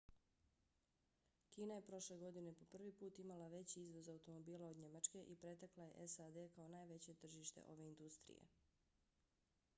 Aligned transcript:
kina 1.55 1.75
je 1.75 1.83
prošle 1.89 2.17
godine 2.23 2.53
po 2.61 2.65
prvi 2.75 2.93
put 3.01 3.19
imala 3.25 3.47
veći 3.53 3.83
izvoz 3.83 4.09
automobila 4.15 4.71
od 4.73 4.81
njemačke 4.85 5.23
i 5.27 5.37
pretekla 5.45 5.89
je 5.93 6.07
sad 6.17 6.43
kao 6.55 6.67
najveće 6.79 7.13
tržište 7.13 7.67
ove 7.75 7.87
industrije 7.93 8.51